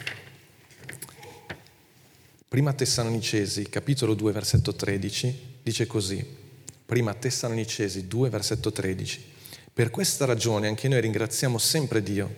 [2.52, 6.22] Prima Tessalonicesi, capitolo 2, versetto 13, dice così.
[6.84, 9.24] Prima Tessalonicesi 2, versetto 13.
[9.72, 12.30] Per questa ragione anche noi ringraziamo sempre Dio,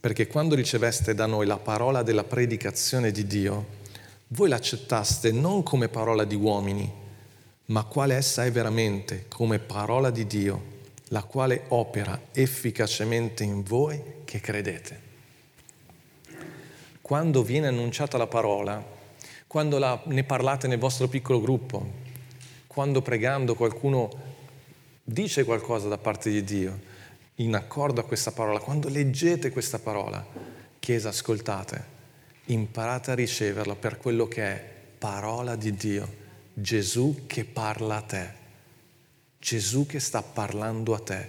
[0.00, 3.66] perché quando riceveste da noi la parola della predicazione di Dio,
[4.30, 6.92] voi l'accettaste non come parola di uomini,
[7.66, 10.62] ma quale essa è veramente, come parola di Dio,
[11.10, 15.00] la quale opera efficacemente in voi che credete.
[17.00, 18.98] Quando viene annunciata la parola,
[19.52, 21.86] quando la, ne parlate nel vostro piccolo gruppo,
[22.66, 24.10] quando pregando qualcuno
[25.04, 26.80] dice qualcosa da parte di Dio,
[27.34, 30.26] in accordo a questa parola, quando leggete questa parola,
[30.78, 31.84] Chiesa, ascoltate,
[32.46, 34.64] imparate a riceverla per quello che è
[34.96, 36.08] parola di Dio
[36.54, 38.30] Gesù che parla a te,
[39.38, 41.28] Gesù che sta parlando a te.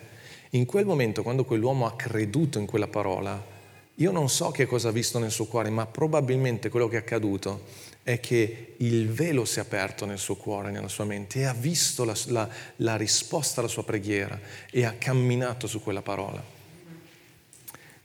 [0.51, 3.51] In quel momento, quando quell'uomo ha creduto in quella parola,
[3.95, 6.99] io non so che cosa ha visto nel suo cuore, ma probabilmente quello che è
[6.99, 11.45] accaduto è che il velo si è aperto nel suo cuore, nella sua mente, e
[11.45, 14.39] ha visto la, la, la risposta alla sua preghiera
[14.69, 16.43] e ha camminato su quella parola.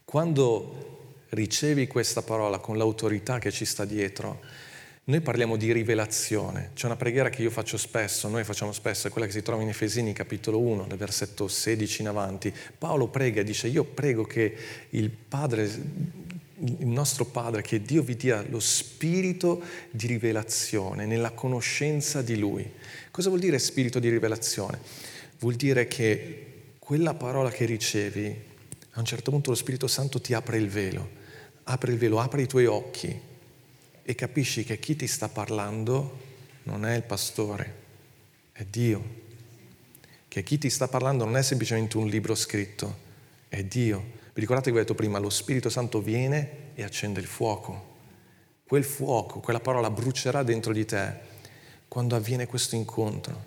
[0.04, 0.87] Quando
[1.30, 4.40] ricevi questa parola con l'autorità che ci sta dietro,
[5.08, 9.11] noi parliamo di rivelazione, c'è una preghiera che io faccio spesso, noi facciamo spesso, è
[9.11, 12.52] quella che si trova in Efesini capitolo 1, dal versetto 16 in avanti.
[12.76, 14.54] Paolo prega e dice io prego che
[14.90, 15.70] il Padre,
[16.60, 22.68] il nostro Padre, che Dio vi dia lo spirito di rivelazione nella conoscenza di Lui.
[23.10, 24.78] Cosa vuol dire spirito di rivelazione?
[25.38, 26.46] Vuol dire che
[26.78, 28.26] quella parola che ricevi,
[28.92, 31.08] a un certo punto lo Spirito Santo ti apre il velo,
[31.64, 33.20] apre il velo, apre i tuoi occhi
[34.02, 36.18] e capisci che chi ti sta parlando
[36.64, 37.74] non è il pastore,
[38.52, 39.26] è Dio.
[40.26, 42.96] Che chi ti sta parlando non è semplicemente un libro scritto,
[43.48, 44.16] è Dio.
[44.38, 47.96] Vi ricordate che vi ho detto prima, lo Spirito Santo viene e accende il fuoco.
[48.64, 51.12] Quel fuoco, quella parola brucerà dentro di te
[51.88, 53.42] quando avviene questo incontro.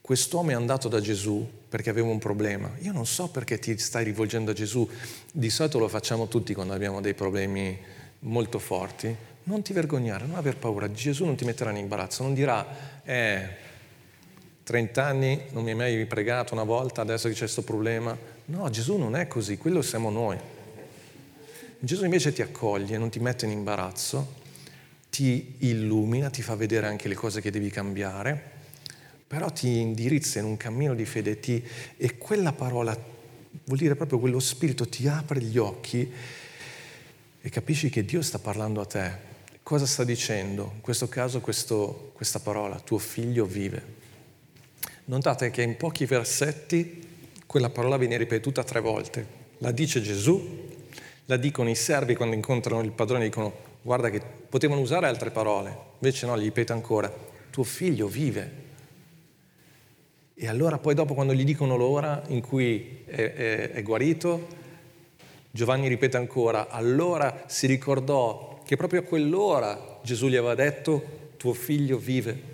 [0.00, 2.72] Quest'uomo è andato da Gesù perché aveva un problema.
[2.80, 4.90] Io non so perché ti stai rivolgendo a Gesù.
[5.30, 7.78] Di solito lo facciamo tutti quando abbiamo dei problemi
[8.18, 12.34] molto forti, non ti vergognare, non aver paura, Gesù non ti metterà in imbarazzo, non
[12.34, 12.66] dirà,
[13.04, 13.48] eh,
[14.64, 18.31] 30 anni non mi hai mai pregato una volta, adesso che c'è questo problema.
[18.52, 20.36] No, Gesù non è così, quello siamo noi.
[21.78, 24.40] Gesù invece ti accoglie, non ti mette in imbarazzo,
[25.08, 28.38] ti illumina, ti fa vedere anche le cose che devi cambiare,
[29.26, 31.64] però ti indirizza in un cammino di fede ti,
[31.96, 32.94] e quella parola
[33.64, 36.12] vuol dire proprio quello spirito ti apre gli occhi
[37.40, 39.12] e capisci che Dio sta parlando a te.
[39.62, 40.72] Cosa sta dicendo?
[40.74, 43.82] In questo caso questo, questa parola, tuo figlio vive.
[45.06, 47.11] Notate che in pochi versetti
[47.52, 49.26] quella parola viene ripetuta tre volte.
[49.58, 50.70] La dice Gesù,
[51.26, 55.76] la dicono i servi quando incontrano il padrone, dicono guarda che potevano usare altre parole,
[55.98, 57.12] invece no, gli ripete ancora,
[57.50, 58.60] tuo figlio vive.
[60.34, 64.46] E allora poi dopo quando gli dicono l'ora in cui è, è, è guarito,
[65.50, 71.52] Giovanni ripete ancora, allora si ricordò che proprio a quell'ora Gesù gli aveva detto, tuo
[71.52, 72.50] figlio vive.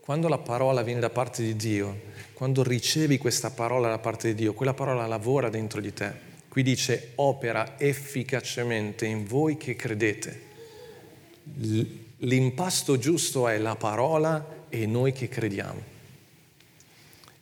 [0.00, 4.34] Quando la parola viene da parte di Dio, quando ricevi questa parola da parte di
[4.34, 6.12] Dio, quella parola lavora dentro di te.
[6.48, 10.42] Qui dice, opera efficacemente in voi che credete.
[12.18, 15.92] L'impasto giusto è la parola e noi che crediamo.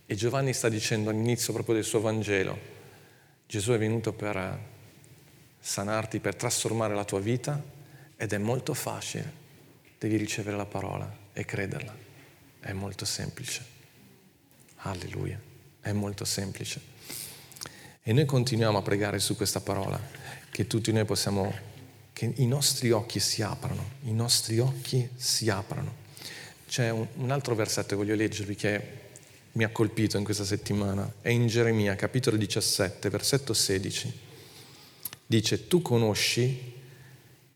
[0.07, 2.59] E Giovanni sta dicendo all'inizio proprio del suo Vangelo,
[3.47, 4.59] Gesù è venuto per
[5.59, 7.63] sanarti, per trasformare la tua vita
[8.17, 9.41] ed è molto facile.
[9.99, 11.95] Devi ricevere la parola e crederla.
[12.61, 13.82] È molto semplice.
[14.83, 15.41] Alleluia.
[15.81, 16.81] È molto semplice.
[18.03, 20.01] E noi continuiamo a pregare su questa parola,
[20.51, 21.53] che tutti noi possiamo,
[22.13, 26.01] che i nostri occhi si aprano, i nostri occhi si aprano.
[26.67, 29.01] C'è un, un altro versetto che voglio leggervi che
[29.53, 34.21] mi ha colpito in questa settimana è in Geremia, capitolo 17, versetto 16.
[35.27, 36.73] Dice, tu conosci,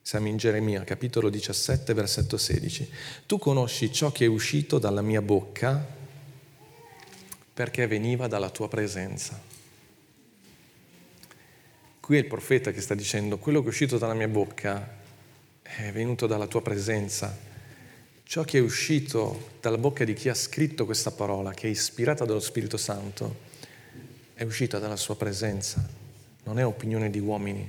[0.02, 2.90] siamo in Geremia, capitolo 17, versetto 16,
[3.26, 5.95] tu conosci ciò che è uscito dalla mia bocca
[7.56, 9.40] perché veniva dalla tua presenza.
[12.00, 14.98] Qui è il profeta che sta dicendo, quello che è uscito dalla mia bocca
[15.62, 17.34] è venuto dalla tua presenza
[18.28, 22.24] ciò che è uscito dalla bocca di chi ha scritto questa parola, che è ispirata
[22.24, 23.36] dallo Spirito Santo,
[24.34, 25.88] è uscita dalla sua presenza,
[26.42, 27.66] non è opinione di uomini.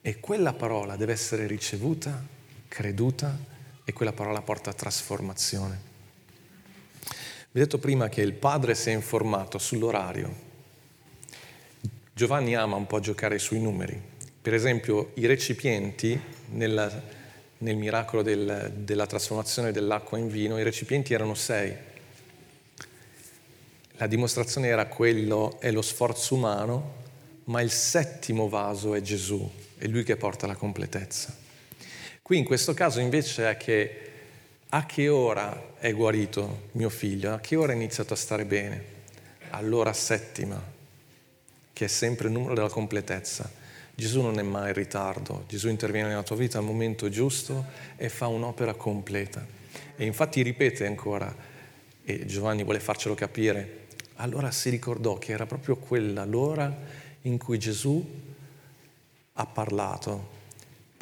[0.00, 2.20] E quella parola deve essere ricevuta,
[2.66, 3.38] creduta
[3.84, 5.93] e quella parola porta a trasformazione.
[7.54, 10.34] Vi ho detto prima che il padre si è informato sull'orario.
[12.12, 13.96] Giovanni ama un po' giocare sui numeri.
[14.42, 16.90] Per esempio, i recipienti nella,
[17.58, 21.72] nel miracolo del, della trasformazione dell'acqua in vino, i recipienti erano sei.
[23.98, 26.94] La dimostrazione era quello, è lo sforzo umano,
[27.44, 29.48] ma il settimo vaso è Gesù,
[29.78, 31.32] è lui che porta la completezza.
[32.20, 34.13] Qui in questo caso invece è che
[34.74, 37.32] a che ora è guarito mio figlio?
[37.32, 38.84] A che ora è iniziato a stare bene?
[39.50, 40.60] All'ora settima,
[41.72, 43.48] che è sempre il numero della completezza.
[43.94, 47.64] Gesù non è mai in ritardo, Gesù interviene nella tua vita al momento giusto
[47.94, 49.46] e fa un'opera completa.
[49.94, 51.32] E infatti ripete ancora,
[52.04, 56.76] e Giovanni vuole farcelo capire, allora si ricordò che era proprio quella l'ora
[57.22, 58.04] in cui Gesù
[59.34, 60.42] ha parlato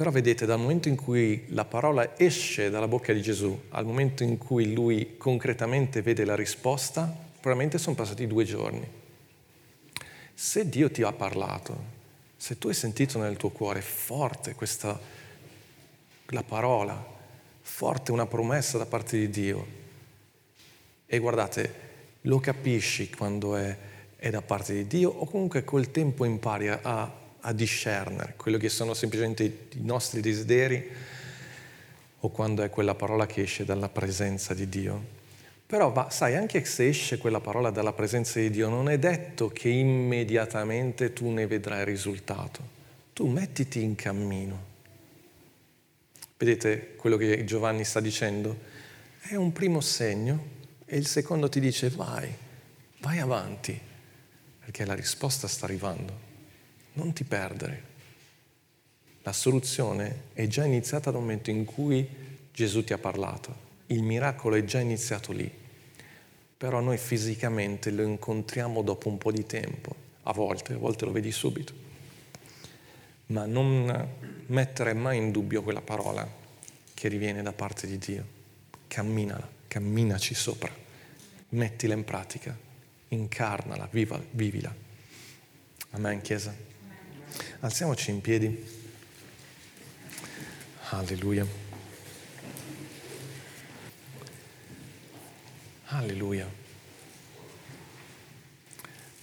[0.03, 4.25] però vedete, dal momento in cui la parola esce dalla bocca di Gesù al momento
[4.25, 8.85] in cui lui concretamente vede la risposta, probabilmente sono passati due giorni.
[10.35, 11.77] Se Dio ti ha parlato,
[12.37, 14.99] se tu hai sentito nel tuo cuore forte questa,
[16.27, 17.01] la parola,
[17.61, 19.67] forte una promessa da parte di Dio,
[21.07, 21.75] e guardate,
[22.23, 23.77] lo capisci quando è,
[24.17, 28.69] è da parte di Dio o comunque col tempo impari a a discernere quello che
[28.69, 30.91] sono semplicemente i nostri desideri
[32.21, 35.21] o quando è quella parola che esce dalla presenza di Dio.
[35.67, 39.49] Però va, sai, anche se esce quella parola dalla presenza di Dio, non è detto
[39.49, 42.81] che immediatamente tu ne vedrai il risultato.
[43.13, 44.71] Tu mettiti in cammino.
[46.37, 48.71] Vedete quello che Giovanni sta dicendo?
[49.21, 52.33] È un primo segno e il secondo ti dice vai,
[53.01, 53.79] vai avanti,
[54.61, 56.31] perché la risposta sta arrivando
[56.95, 57.91] non ti perdere.
[59.23, 62.07] La soluzione è già iniziata dal momento in cui
[62.53, 63.71] Gesù ti ha parlato.
[63.87, 65.51] Il miracolo è già iniziato lì.
[66.57, 71.13] Però noi fisicamente lo incontriamo dopo un po' di tempo, a volte, a volte lo
[71.13, 71.73] vedi subito.
[73.27, 74.09] Ma non
[74.47, 76.29] mettere mai in dubbio quella parola
[76.95, 78.25] che riviene da parte di Dio.
[78.87, 80.73] Camminala, camminaci sopra,
[81.51, 82.57] mettila in pratica,
[83.09, 84.75] incarnala, viva, vivila.
[85.91, 86.72] Amen, Chiesa.
[87.61, 88.81] Alziamoci in piedi.
[90.91, 91.47] Alleluia.
[95.87, 96.49] Alleluia.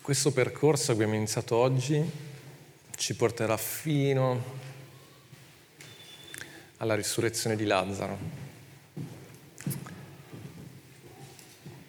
[0.02, 2.04] Questo percorso che abbiamo iniziato oggi
[2.96, 4.44] ci porterà fino
[6.78, 8.18] alla risurrezione di Lazzaro.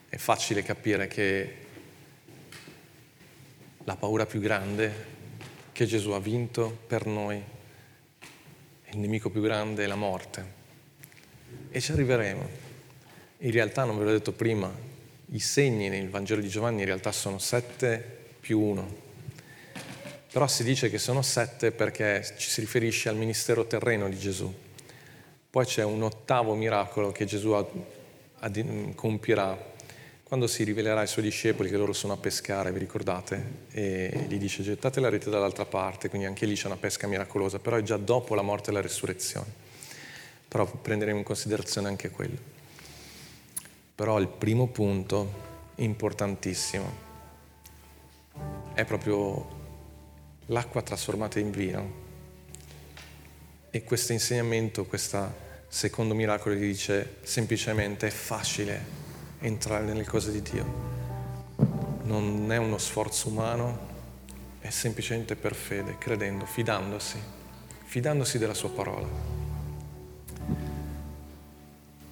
[0.08, 1.56] È facile capire che
[3.84, 5.18] la paura più grande
[5.80, 7.42] che Gesù ha vinto per noi.
[8.90, 10.44] Il nemico più grande la morte.
[11.70, 12.48] E ci arriveremo.
[13.38, 14.70] In realtà, non ve l'ho detto prima,
[15.30, 17.96] i segni nel Vangelo di Giovanni in realtà sono sette
[18.40, 18.94] più uno.
[20.30, 24.52] Però si dice che sono sette perché ci si riferisce al ministero terreno di Gesù.
[25.48, 27.56] Poi c'è un ottavo miracolo che Gesù
[28.94, 29.58] compirà
[30.30, 33.64] quando si rivelerà ai suoi discepoli che loro sono a pescare, vi ricordate?
[33.72, 37.58] E gli dice gettate la rete dall'altra parte, quindi anche lì c'è una pesca miracolosa,
[37.58, 39.52] però è già dopo la morte e la resurrezione.
[40.46, 42.36] Però prenderemo in considerazione anche quello.
[43.92, 46.92] Però il primo punto, importantissimo,
[48.74, 49.48] è proprio
[50.46, 51.92] l'acqua trasformata in vino.
[53.68, 55.34] E questo insegnamento, questo
[55.66, 59.09] secondo miracolo, gli dice semplicemente è facile
[59.40, 60.88] entrare nelle cose di Dio.
[62.02, 63.88] Non è uno sforzo umano,
[64.60, 67.18] è semplicemente per fede, credendo, fidandosi,
[67.84, 69.06] fidandosi della sua parola.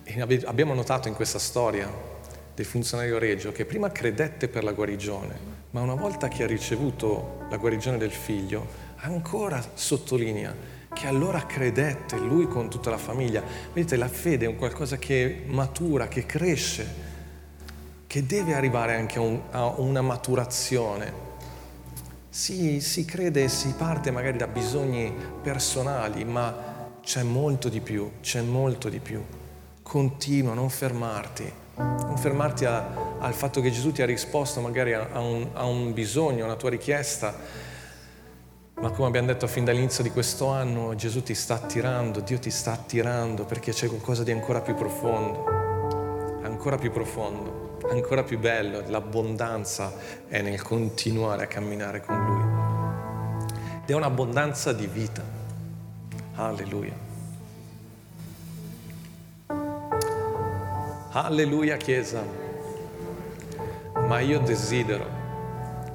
[0.05, 1.91] E abbiamo notato in questa storia
[2.55, 7.47] del funzionario regio che prima credette per la guarigione, ma una volta che ha ricevuto
[7.51, 13.43] la guarigione del figlio, ancora sottolinea che allora credette lui con tutta la famiglia.
[13.73, 17.08] Vedete, la fede è un qualcosa che matura, che cresce
[18.09, 21.27] che deve arrivare anche a, un, a una maturazione.
[22.31, 28.41] Si, si crede si parte magari da bisogni personali, ma c'è molto di più, c'è
[28.41, 29.23] molto di più.
[29.83, 35.09] Continua, non fermarti, non fermarti a, al fatto che Gesù ti ha risposto magari a,
[35.13, 37.35] a, un, a un bisogno, a una tua richiesta,
[38.81, 42.51] ma come abbiamo detto fin dall'inizio di questo anno, Gesù ti sta attirando, Dio ti
[42.51, 45.45] sta attirando perché c'è qualcosa di ancora più profondo,
[46.43, 49.93] ancora più profondo ancora più bello, l'abbondanza
[50.27, 53.47] è nel continuare a camminare con Lui.
[53.83, 55.23] Ed è un'abbondanza di vita.
[56.35, 56.95] Alleluia.
[61.13, 62.23] Alleluia Chiesa.
[64.07, 65.07] Ma io desidero,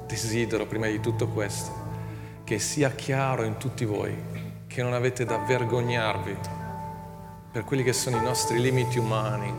[0.08, 1.72] desidero prima di tutto questo,
[2.44, 4.16] che sia chiaro in tutti voi
[4.68, 6.36] che non avete da vergognarvi
[7.52, 9.54] per quelli che sono i nostri limiti umani,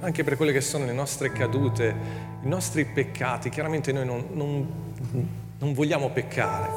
[0.00, 1.94] anche per quelle che sono le nostre cadute,
[2.42, 3.50] i nostri peccati.
[3.50, 4.66] Chiaramente noi non, non,
[5.58, 6.68] non vogliamo peccare,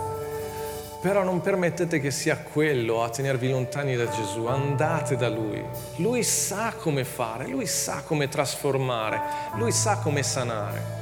[1.02, 5.64] però non permettete che sia quello a tenervi lontani da Gesù, andate da Lui.
[5.98, 9.22] Lui sa come fare, Lui sa come trasformare,
[9.56, 11.00] Lui sa come sanare.